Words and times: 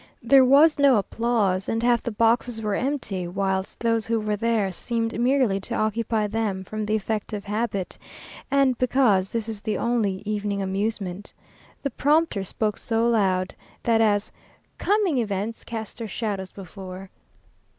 There 0.23 0.43
was 0.43 0.79
no 0.79 0.95
applause, 0.95 1.69
and 1.69 1.83
half 1.83 2.01
the 2.01 2.09
boxes 2.09 2.59
were 2.59 2.73
empty, 2.73 3.27
whilst 3.27 3.79
those 3.79 4.07
who 4.07 4.19
were 4.19 4.35
there 4.35 4.71
seemed 4.71 5.19
merely 5.19 5.59
to 5.59 5.75
occupy 5.75 6.25
them 6.25 6.63
from 6.63 6.87
the 6.87 6.95
effect 6.95 7.33
of 7.33 7.43
habit, 7.43 7.99
and 8.49 8.75
because 8.79 9.31
this 9.31 9.47
is 9.47 9.61
the 9.61 9.77
only 9.77 10.23
evening 10.25 10.59
amusement. 10.59 11.31
The 11.83 11.91
prompter 11.91 12.43
spoke 12.43 12.79
so 12.79 13.05
loud, 13.07 13.53
that 13.83 14.01
as 14.01 14.31
"Coming 14.79 15.19
events 15.19 15.63
cast 15.63 15.99
their 15.99 16.07
shadows 16.07 16.51
before." 16.51 17.11